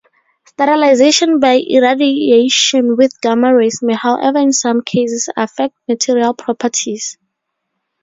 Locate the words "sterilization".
0.45-1.39